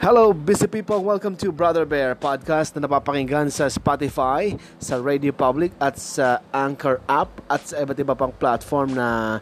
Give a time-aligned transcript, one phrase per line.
[0.00, 1.04] Hello, busy people.
[1.04, 7.04] Welcome to Brother Bear podcast na napapakinggan sa Spotify, sa Radio Public at sa Anchor
[7.04, 9.38] app at sa iba't iba pang platform na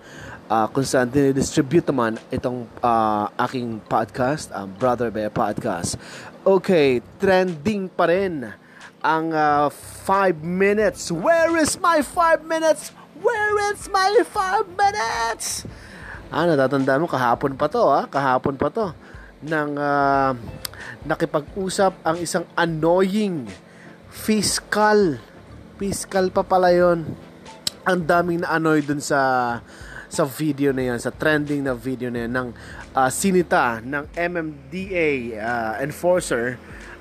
[0.51, 5.95] uh, kung saan dinidistribute naman itong uh, aking podcast, ang Brother Bear podcast.
[6.43, 8.51] Okay, trending pa rin
[8.99, 11.15] ang 5 uh, minutes.
[11.15, 12.91] Where is my 5 minutes?
[13.23, 15.71] Where is my 5 minutes?
[16.35, 18.11] Ah, natatanda mo, kahapon pa to, ah.
[18.11, 18.91] Kahapon pa to
[19.45, 20.33] ng uh,
[21.07, 23.47] nakipag-usap ang isang annoying
[24.11, 25.21] fiscal
[25.79, 27.07] fiscal pa pala yon
[27.87, 29.21] ang daming na-annoy dun sa
[30.09, 32.49] sa video na yan, sa trending na video na yan ng
[32.97, 36.57] uh, sinita ng MMDA uh, enforcer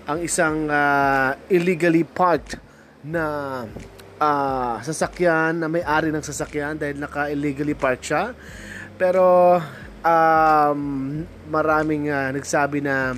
[0.08, 2.60] ang isang uh, illegally parked
[3.04, 3.24] na
[4.20, 8.32] uh, sasakyan na may-ari ng sasakyan dahil naka-illegally parked siya.
[8.96, 9.56] Pero
[10.04, 10.82] um,
[11.50, 13.16] maraming uh, nagsabi na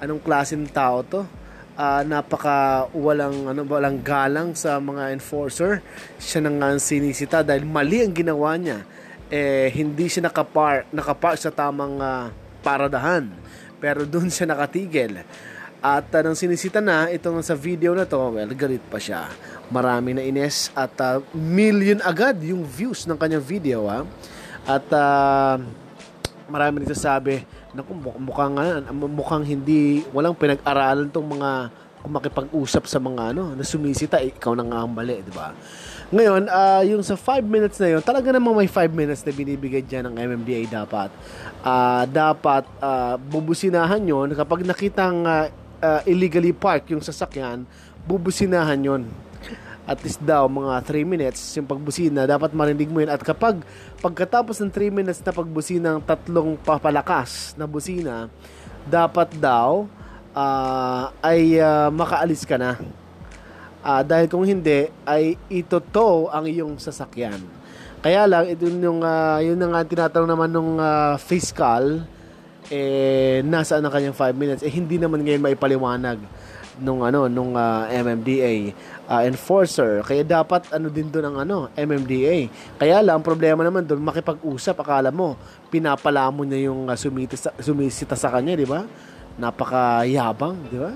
[0.00, 1.22] anong klaseng tao to.
[1.76, 5.84] Uh, napaka walang ano walang galang sa mga enforcer.
[6.16, 8.80] Siya nang nga sinisita dahil mali ang ginawa niya.
[9.28, 12.32] Eh hindi siya nakapar nakapar sa tamang uh,
[12.64, 13.28] paradahan.
[13.76, 15.20] Pero doon siya nakatigil.
[15.84, 19.28] At uh, nang sinisita na, itong sa video na to, well, galit pa siya.
[19.68, 23.84] Marami na ines at uh, million agad yung views ng kanyang video.
[23.86, 24.00] Ha?
[24.66, 25.60] At uh,
[26.46, 27.42] marami nagsasabi
[27.74, 28.54] na mukhang,
[29.10, 31.70] mukhang hindi, walang pinag-aralan tong mga
[32.06, 35.50] makipag-usap sa mga ano, na sumisita, eh, ikaw na nga ang mali, di ba?
[36.14, 39.82] Ngayon, uh, yung sa 5 minutes na yun, talaga namang may 5 minutes na binibigay
[39.82, 41.10] dyan ng MMDA dapat.
[41.66, 45.50] Uh, dapat uh, bubusinahan yon kapag nakitang uh,
[45.82, 47.66] uh, illegally park yung sasakyan,
[48.06, 49.02] bubusinahan yon
[49.86, 53.08] at least daw mga 3 minutes yung pagbusina, dapat marinig mo yun.
[53.08, 53.62] At kapag
[54.02, 58.26] pagkatapos ng 3 minutes na pagbusina ng tatlong papalakas na busina,
[58.82, 59.86] dapat daw
[60.34, 62.74] uh, ay uh, makaalis ka na.
[63.86, 67.38] Uh, dahil kung hindi, ay itoto ang iyong sasakyan.
[68.02, 72.02] Kaya lang, ito yung, uh, yun na nga tinatanong naman nung uh, fiscal,
[72.66, 74.62] eh, nasaan ang kanyang 5 minutes?
[74.66, 76.18] Eh, hindi naman ngayon maipaliwanag
[76.80, 78.72] nung ano nung uh, MMDA
[79.08, 80.04] uh, enforcer.
[80.04, 85.08] Kaya dapat ano din doon ang ano MMDA kaya lang problema naman doon makipag-usap akala
[85.08, 85.36] mo
[85.72, 88.84] pinapala mo niya yung uh, sumita, sumisita sa kanya di ba?
[89.36, 90.92] Napakayabang di ba?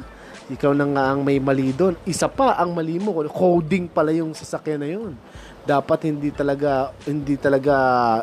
[0.50, 1.94] Ikaw na nga ang may mali doon.
[2.02, 5.14] Isa pa ang mali mo coding pala yung sasakyan na yun.
[5.62, 7.74] Dapat hindi talaga hindi talaga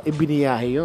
[0.03, 0.75] ibiniyahe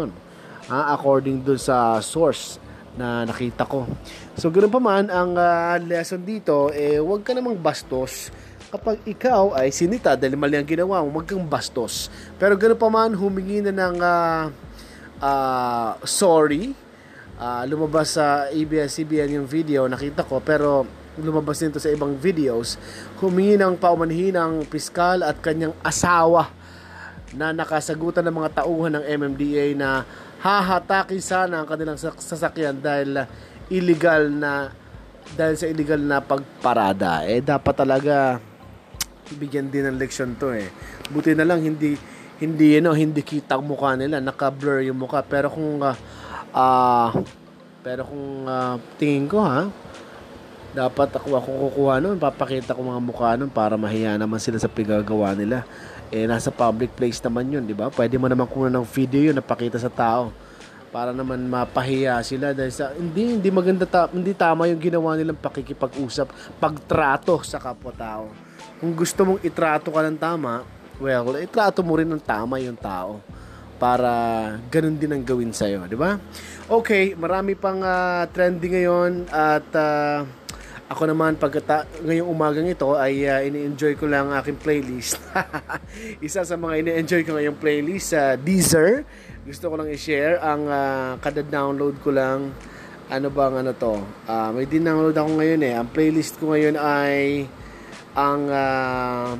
[0.71, 2.62] ha, according doon sa source
[2.93, 3.89] na nakita ko.
[4.37, 8.29] So, ganoon pa man, ang uh, lesson dito, eh, huwag ka namang bastos
[8.73, 12.09] kapag ikaw ay sinita dahil mali ang ginawa mo, huwag kang bastos.
[12.41, 14.43] Pero ganoon pa man, humingi na ng uh,
[15.21, 16.73] uh, sorry.
[17.37, 20.89] Uh, lumabas sa ABS-CBN yung video, nakita ko, pero
[21.21, 22.81] lumabas din to sa ibang videos.
[23.21, 26.49] Humingi ng paumanhin ng piskal at kanyang asawa
[27.33, 30.05] na nakasagutan ng mga tauhan ng MMDA na
[30.41, 33.25] hahatakin sana ang kanilang sasakyan dahil
[33.71, 34.69] illegal na
[35.33, 37.25] dahil sa illegal na pagparada.
[37.25, 38.37] Eh dapat talaga
[39.33, 40.69] bigyan din ng leksyon to eh.
[41.09, 41.97] Buti na lang hindi
[42.37, 44.19] hindi ano hindi kita ang mukha nila.
[44.19, 45.23] Naka-blur yung mukha.
[45.23, 45.95] Pero kung uh,
[46.53, 47.09] uh,
[47.81, 49.67] pero kung uh, tingin ko ha
[50.73, 54.65] dapat ako ako kukuha noon papakita ko mga mukha noon para mahiya naman sila sa
[54.65, 55.61] pigagawa nila
[56.13, 57.89] eh nasa public place naman yun, di ba?
[57.89, 60.29] Pwede mo naman kuha ng video yun, napakita sa tao
[60.93, 65.41] para naman mapahiya sila dahil sa hindi hindi maganda ta, hindi tama yung ginawa nilang
[65.41, 66.29] pakikipag-usap,
[66.61, 68.29] pagtrato sa kapwa-tao.
[68.77, 70.61] Kung gusto mong itrato ka ng tama,
[71.01, 73.17] well, itrato mo rin ng tama yung tao
[73.81, 74.13] para
[74.69, 76.21] ganun din ang gawin sa iyo, di ba?
[76.69, 80.29] Okay, marami pang uh, trending ngayon at uh,
[80.91, 85.15] ako naman pagkata ngayong umagang ito ay uh, ini-enjoy ko lang ang aking playlist.
[86.25, 89.07] Isa sa mga ini-enjoy ko ngayong playlist sa uh, Deezer.
[89.47, 92.51] Gusto ko lang i-share ang uh, kada download ko lang
[93.07, 93.95] ano bang ano to.
[94.27, 95.73] Uh, may din-download ako ngayon eh.
[95.75, 97.47] Ang playlist ko ngayon ay
[98.13, 99.33] ang uh,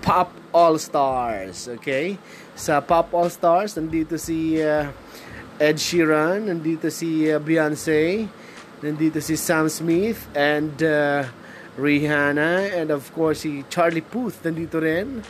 [0.00, 2.16] Pop All Stars, okay?
[2.56, 4.88] Sa Pop All Stars nandito si uh,
[5.60, 8.26] Ed Sheeran, nandito si uh, Beyonce,
[8.80, 11.28] Nandito si Sam Smith and uh,
[11.76, 15.20] Rihanna and of course si Charlie Puth nandito rin.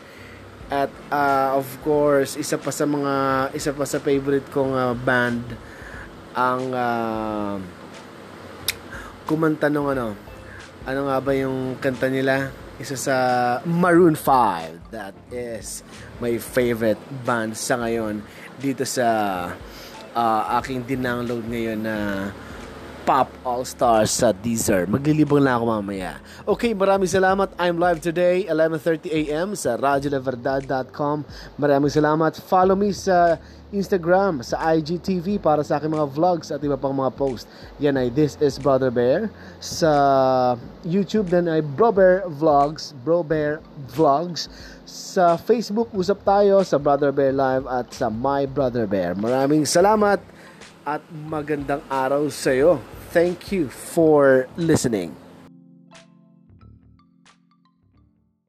[0.70, 5.42] At uh, of course, isa pa sa mga isa pa sa favorite kong uh, band
[6.30, 7.58] ang uh,
[9.26, 10.14] kumanta nung ano.
[10.86, 12.54] Ano nga ba yung kanta nila?
[12.78, 13.16] Isa sa
[13.66, 14.94] Maroon 5.
[14.94, 15.82] That is
[16.22, 18.22] my favorite band sa ngayon
[18.62, 19.06] dito sa
[20.14, 21.96] uh, aking dinownload ngayon na
[23.08, 24.84] Pop All Stars sa Deezer.
[24.84, 26.20] Maglilibang lang ako mamaya.
[26.44, 27.48] Okay, maraming salamat.
[27.56, 29.48] I'm live today, 11.30 a.m.
[29.56, 31.24] sa radiolaverdad.com.
[31.56, 32.36] Maraming salamat.
[32.44, 37.14] Follow me sa Instagram, sa IGTV para sa aking mga vlogs at iba pang mga
[37.14, 37.46] post.
[37.78, 39.30] Yan ay This is Brother Bear.
[39.62, 39.90] Sa
[40.82, 43.62] YouTube din ay Bro Bear Vlogs, Bro Bear
[43.94, 44.50] Vlogs.
[44.90, 49.14] Sa Facebook, usap tayo sa Brother Bear Live at sa My Brother Bear.
[49.14, 50.18] Maraming salamat
[50.90, 52.82] at magandang araw sa iyo.
[53.14, 55.14] Thank you for listening.